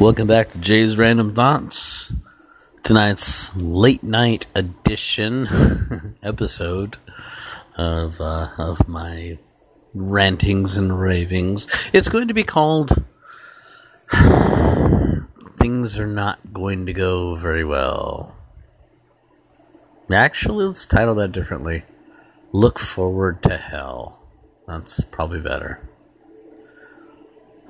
Welcome 0.00 0.28
back 0.28 0.52
to 0.52 0.58
Jay's 0.58 0.96
Random 0.96 1.34
Thoughts. 1.34 2.14
Tonight's 2.82 3.54
late 3.54 4.02
night 4.02 4.46
edition 4.54 5.46
episode 6.22 6.96
of 7.76 8.18
uh, 8.18 8.48
of 8.56 8.88
my 8.88 9.38
rantings 9.92 10.78
and 10.78 10.98
ravings. 10.98 11.66
It's 11.92 12.08
going 12.08 12.28
to 12.28 12.34
be 12.34 12.44
called 12.44 13.04
"Things 15.58 15.98
Are 15.98 16.06
Not 16.06 16.50
Going 16.50 16.86
to 16.86 16.94
Go 16.94 17.34
Very 17.34 17.62
Well." 17.62 18.38
Actually, 20.10 20.64
let's 20.64 20.86
title 20.86 21.14
that 21.16 21.32
differently. 21.32 21.82
Look 22.52 22.78
forward 22.78 23.42
to 23.42 23.58
hell. 23.58 24.26
That's 24.66 25.04
probably 25.04 25.42
better. 25.42 25.90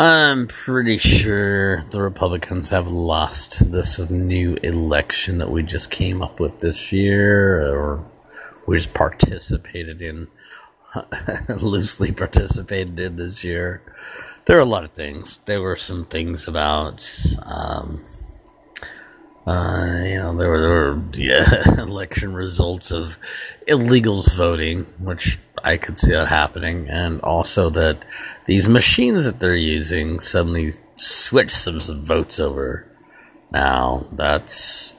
I'm 0.00 0.46
pretty 0.46 0.96
sure 0.96 1.82
the 1.90 2.00
Republicans 2.00 2.70
have 2.70 2.92
lost 2.92 3.72
this 3.72 4.08
new 4.08 4.54
election 4.62 5.38
that 5.38 5.50
we 5.50 5.64
just 5.64 5.90
came 5.90 6.22
up 6.22 6.38
with 6.38 6.60
this 6.60 6.92
year, 6.92 7.66
or 7.66 8.04
we 8.64 8.76
just 8.76 8.94
participated 8.94 10.00
in, 10.00 10.28
loosely 11.60 12.12
participated 12.12 12.96
in 13.00 13.16
this 13.16 13.42
year. 13.42 13.82
There 14.44 14.56
are 14.56 14.60
a 14.60 14.64
lot 14.64 14.84
of 14.84 14.92
things. 14.92 15.40
There 15.46 15.60
were 15.60 15.74
some 15.74 16.04
things 16.04 16.46
about 16.46 17.04
um, 17.42 18.00
uh, 19.48 20.04
you 20.04 20.18
know, 20.18 20.36
there 20.36 20.50
were, 20.50 20.60
there 20.60 20.68
were 20.68 21.02
yeah, 21.14 21.78
election 21.80 22.34
results 22.34 22.90
of 22.90 23.18
illegals 23.66 24.36
voting, 24.36 24.84
which 24.98 25.38
I 25.64 25.78
could 25.78 25.96
see 25.96 26.10
that 26.10 26.28
happening, 26.28 26.86
and 26.90 27.22
also 27.22 27.70
that 27.70 28.04
these 28.44 28.68
machines 28.68 29.24
that 29.24 29.38
they're 29.38 29.54
using 29.54 30.20
suddenly 30.20 30.72
switch 30.96 31.48
some, 31.48 31.80
some 31.80 32.02
votes 32.02 32.38
over. 32.38 32.86
Now, 33.50 34.06
that's 34.12 34.94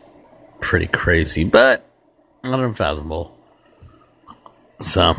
pretty 0.60 0.88
crazy, 0.88 1.44
but 1.44 1.88
not 2.44 2.60
unfathomable. 2.60 3.38
So, 4.82 5.14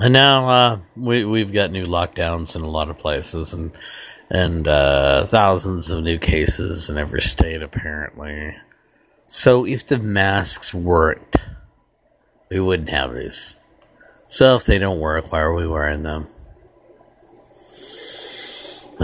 and 0.00 0.12
now 0.12 0.48
uh, 0.48 0.78
we 0.96 1.24
we've 1.24 1.52
got 1.52 1.72
new 1.72 1.84
lockdowns 1.84 2.54
in 2.54 2.62
a 2.62 2.70
lot 2.70 2.90
of 2.90 2.98
places, 2.98 3.54
and 3.54 3.72
and 4.34 4.66
uh, 4.66 5.24
thousands 5.26 5.90
of 5.90 6.02
new 6.02 6.18
cases 6.18 6.90
in 6.90 6.98
every 6.98 7.20
state, 7.20 7.62
apparently. 7.62 8.56
So, 9.28 9.64
if 9.64 9.86
the 9.86 10.00
masks 10.00 10.74
worked, 10.74 11.48
we 12.50 12.58
wouldn't 12.58 12.88
have 12.88 13.14
these. 13.14 13.54
So, 14.26 14.56
if 14.56 14.64
they 14.64 14.78
don't 14.78 14.98
work, 14.98 15.30
why 15.30 15.40
are 15.40 15.54
we 15.54 15.68
wearing 15.68 16.02
them? 16.02 16.26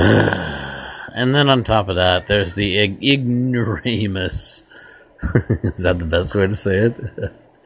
and 1.14 1.32
then 1.32 1.48
on 1.48 1.62
top 1.62 1.88
of 1.88 1.94
that, 1.94 2.26
there's 2.26 2.54
the 2.54 2.78
ig- 2.78 3.04
ignoramus. 3.04 4.64
Is 5.62 5.84
that 5.84 6.00
the 6.00 6.06
best 6.06 6.34
way 6.34 6.48
to 6.48 6.56
say 6.56 6.76
it? 6.78 6.96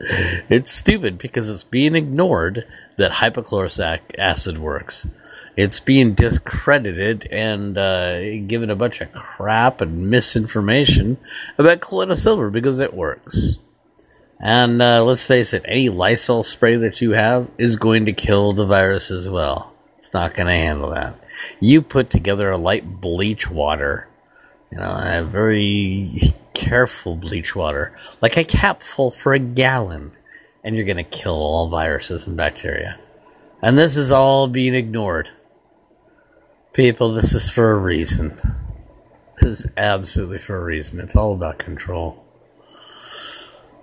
it's 0.50 0.70
stupid 0.70 1.16
because 1.16 1.48
it's 1.48 1.64
being 1.64 1.94
ignored 1.94 2.66
that 2.96 3.12
hypochlorous 3.12 4.00
acid 4.18 4.58
works 4.58 5.06
it's 5.56 5.78
being 5.80 6.14
discredited 6.14 7.26
and 7.30 7.78
uh, 7.78 8.38
given 8.46 8.70
a 8.70 8.76
bunch 8.76 9.00
of 9.00 9.12
crap 9.12 9.80
and 9.80 10.10
misinformation 10.10 11.16
about 11.58 11.80
colloidal 11.80 12.16
silver 12.16 12.50
because 12.50 12.80
it 12.80 12.94
works. 12.94 13.58
And 14.40 14.82
uh, 14.82 15.04
let's 15.04 15.26
face 15.26 15.54
it, 15.54 15.64
any 15.64 15.88
Lysol 15.88 16.42
spray 16.42 16.76
that 16.76 17.00
you 17.00 17.12
have 17.12 17.50
is 17.56 17.76
going 17.76 18.04
to 18.06 18.12
kill 18.12 18.52
the 18.52 18.66
virus 18.66 19.10
as 19.10 19.28
well. 19.28 19.72
It's 19.96 20.12
not 20.12 20.34
going 20.34 20.48
to 20.48 20.52
handle 20.52 20.90
that. 20.90 21.18
You 21.60 21.82
put 21.82 22.10
together 22.10 22.50
a 22.50 22.58
light 22.58 23.00
bleach 23.00 23.48
water, 23.48 24.08
you 24.72 24.78
know, 24.78 24.96
a 24.98 25.22
very 25.22 26.10
careful 26.52 27.16
bleach 27.16 27.54
water, 27.54 27.96
like 28.20 28.36
a 28.36 28.44
capful 28.44 29.10
for 29.10 29.34
a 29.34 29.38
gallon, 29.38 30.12
and 30.64 30.74
you're 30.74 30.84
going 30.84 30.96
to 30.96 31.05
kill 31.05 31.34
all 31.34 31.68
viruses 31.68 32.27
and 32.27 32.36
bacteria. 32.36 32.98
And 33.62 33.78
this 33.78 33.96
is 33.96 34.11
all 34.11 34.48
being 34.48 34.74
ignored. 34.74 35.30
People, 36.72 37.12
this 37.12 37.34
is 37.34 37.50
for 37.50 37.70
a 37.70 37.78
reason. 37.78 38.30
This 39.40 39.64
is 39.64 39.66
absolutely 39.77 40.39
for 40.39 40.56
a 40.56 40.64
reason. 40.64 40.98
It's 41.00 41.14
all 41.14 41.34
about 41.34 41.58
control. 41.58 42.24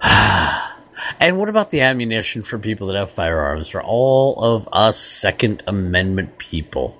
and 0.04 1.40
what 1.40 1.50
about 1.50 1.70
the 1.70 1.82
ammunition 1.82 2.42
for 2.42 2.58
people 2.58 2.88
that 2.88 2.96
have 2.96 3.12
firearms? 3.12 3.70
For 3.70 3.82
all 3.82 4.36
of 4.44 4.68
us 4.72 4.98
Second 4.98 5.64
Amendment 5.68 6.38
people. 6.38 6.98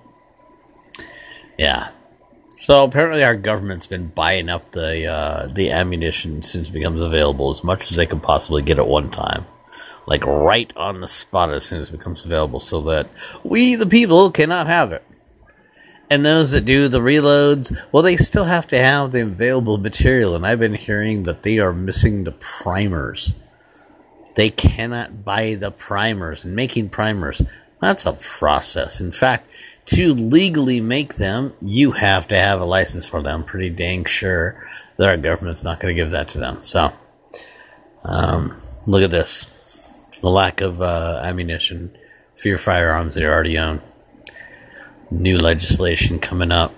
Yeah. 1.58 1.90
So 2.60 2.84
apparently, 2.84 3.24
our 3.24 3.36
government's 3.36 3.88
been 3.88 4.08
buying 4.08 4.48
up 4.48 4.72
the 4.72 5.08
uh, 5.08 5.48
the 5.48 5.72
ammunition 5.72 6.44
since 6.44 6.70
it 6.70 6.72
becomes 6.72 7.02
available 7.02 7.50
as 7.50 7.64
much 7.64 7.90
as 7.90 7.98
they 7.98 8.06
can 8.06 8.20
possibly 8.20 8.62
get 8.62 8.78
at 8.78 8.88
one 8.88 9.10
time, 9.10 9.46
like 10.12 10.26
right 10.26 10.76
on 10.76 11.00
the 11.00 11.08
spot 11.08 11.54
as 11.54 11.64
soon 11.64 11.80
as 11.80 11.88
it 11.88 11.98
becomes 11.98 12.26
available, 12.26 12.60
so 12.60 12.82
that 12.82 13.10
we, 13.46 13.76
the 13.76 13.86
people, 13.86 14.30
cannot 14.30 14.68
have 14.68 14.92
it. 14.92 15.06
And 16.10 16.26
those 16.26 16.52
that 16.52 16.66
do 16.66 16.90
the 16.90 17.00
reloads, 17.00 17.74
well, 17.94 18.04
they 18.04 18.18
still 18.18 18.44
have 18.44 18.68
to 18.68 18.78
have 18.78 19.14
the 19.14 19.22
available 19.22 19.78
material. 19.78 20.36
And 20.36 20.46
I've 20.46 20.60
been 20.60 20.74
hearing 20.74 21.24
that 21.24 21.44
they 21.44 21.60
are 21.60 21.72
missing 21.72 22.26
the 22.26 22.34
primers. 22.34 23.36
They 24.36 24.50
cannot 24.50 25.24
buy 25.24 25.56
the 25.56 25.72
primers. 25.72 26.44
And 26.44 26.58
making 26.58 26.90
primers, 26.90 27.42
that's 27.80 28.06
a 28.06 28.12
process. 28.12 29.00
In 29.00 29.14
fact, 29.14 29.50
to 29.86 30.14
legally 30.14 30.82
make 30.82 31.16
them, 31.16 31.54
you 31.62 31.92
have 31.92 32.28
to 32.28 32.38
have 32.38 32.60
a 32.60 32.66
license 32.66 33.08
for 33.08 33.22
them. 33.22 33.46
Pretty 33.46 33.70
dang 33.70 34.04
sure 34.04 34.62
that 34.98 35.08
our 35.08 35.16
government's 35.16 35.64
not 35.64 35.80
going 35.80 35.96
to 35.96 36.02
give 36.02 36.12
that 36.12 36.28
to 36.30 36.38
them. 36.38 36.62
So, 36.64 36.92
um, 38.04 38.62
look 38.86 39.04
at 39.04 39.12
this 39.12 39.61
the 40.22 40.30
lack 40.30 40.62
of 40.62 40.82
uh, 40.82 41.20
ammunition 41.24 41.96
for 42.36 42.48
your 42.48 42.58
firearms 42.58 43.16
they 43.16 43.26
already 43.26 43.58
own 43.58 43.82
new 45.12 45.38
legislation 45.38 46.20
coming 46.20 46.52
up 46.52 46.74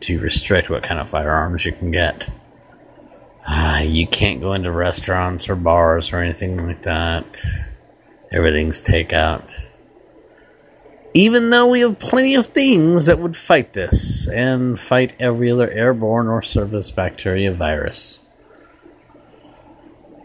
to 0.00 0.18
restrict 0.18 0.70
what 0.70 0.82
kind 0.82 1.00
of 1.00 1.08
firearms 1.08 1.64
you 1.64 1.72
can 1.72 1.90
get. 1.90 2.28
Uh, 3.46 3.82
you 3.84 4.06
can't 4.06 4.40
go 4.40 4.52
into 4.52 4.70
restaurants 4.70 5.48
or 5.48 5.56
bars 5.56 6.12
or 6.12 6.18
anything 6.18 6.64
like 6.64 6.82
that. 6.82 7.42
Everything's 8.30 8.80
takeout. 8.80 9.70
Even 11.14 11.50
though 11.50 11.68
we 11.68 11.80
have 11.80 11.98
plenty 11.98 12.34
of 12.34 12.46
things 12.46 13.06
that 13.06 13.18
would 13.18 13.36
fight 13.36 13.74
this 13.74 14.28
and 14.28 14.78
fight 14.78 15.14
every 15.18 15.50
other 15.50 15.70
airborne 15.70 16.28
or 16.28 16.40
surface 16.40 16.90
bacteria 16.90 17.52
virus. 17.52 18.20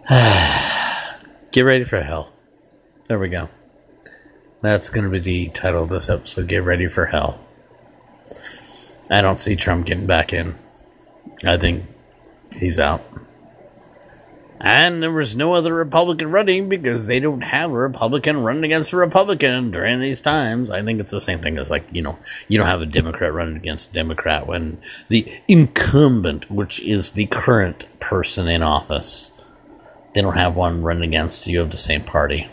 Get 0.10 1.62
ready 1.62 1.84
for 1.84 2.00
hell. 2.00 2.32
There 3.08 3.20
we 3.20 3.30
go. 3.30 3.50
That's 4.62 4.90
going 4.90 5.06
to 5.06 5.10
be 5.10 5.20
the 5.20 5.50
title 5.50 5.84
of 5.84 5.90
this 5.90 6.10
episode. 6.10 6.50
Get 6.50 6.66
ready 6.66 6.88
for 6.88 7.06
hell. 7.06 7.40
I 9.10 9.22
don't 9.22 9.40
see 9.40 9.56
Trump 9.56 9.86
getting 9.86 10.08
back 10.08 10.34
in. 10.34 10.56
I 11.46 11.56
think 11.56 11.86
he's 12.60 12.80
out. 12.80 13.02
And 14.60 15.02
there 15.02 15.12
was 15.12 15.38
no 15.38 15.54
other 15.54 15.74
Republican 15.74 16.32
running 16.32 16.68
because 16.68 17.08
they 17.08 17.22
don't 17.22 17.42
have 17.42 17.72
a 17.72 17.76
Republican 17.76 18.44
running 18.44 18.66
against 18.66 18.92
a 18.92 18.98
Republican 18.98 19.72
during 19.72 20.02
these 20.02 20.20
times. 20.20 20.70
I 20.70 20.84
think 20.84 21.00
it's 21.00 21.12
the 21.12 21.22
same 21.22 21.40
thing 21.40 21.58
as 21.58 21.70
like, 21.70 21.86
you 21.94 22.02
know, 22.02 22.20
you 22.50 22.58
don't 22.58 22.68
have 22.68 22.82
a 22.82 22.88
Democrat 22.88 23.34
running 23.34 23.56
against 23.56 23.92
a 23.92 23.94
Democrat 23.94 24.48
when 24.48 24.82
the 25.08 25.32
incumbent, 25.48 26.52
which 26.52 26.82
is 26.82 27.12
the 27.12 27.28
current 27.28 27.86
person 28.02 28.50
in 28.50 28.66
office, 28.66 29.32
they 30.14 30.22
don't 30.22 30.36
have 30.36 30.58
one 30.58 30.82
running 30.82 31.10
against 31.10 31.48
you 31.48 31.62
of 31.62 31.72
the 31.72 31.78
same 31.78 32.04
party. 32.04 32.50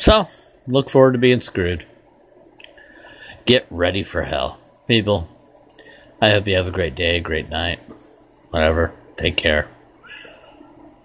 So, 0.00 0.28
look 0.66 0.88
forward 0.88 1.12
to 1.12 1.18
being 1.18 1.42
screwed. 1.42 1.84
Get 3.44 3.66
ready 3.68 4.02
for 4.02 4.22
hell 4.22 4.58
people. 4.88 5.28
I 6.22 6.30
hope 6.30 6.48
you 6.48 6.54
have 6.56 6.66
a 6.66 6.70
great 6.70 6.94
day, 6.94 7.20
great 7.20 7.50
night, 7.50 7.80
whatever. 8.48 8.94
Take 9.18 9.36
care. 9.36 9.68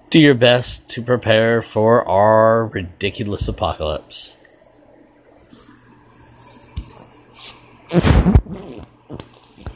Do 0.09 0.17
your 0.17 0.33
best 0.33 0.87
to 0.91 1.01
prepare 1.01 1.61
for 1.61 2.07
our 2.07 2.67
ridiculous 2.67 3.49
apocalypse. 3.49 4.37